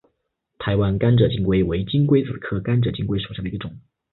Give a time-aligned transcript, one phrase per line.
[0.57, 3.77] 台湾甘蔗金龟为金龟子科甘蔗金龟属下的一个种。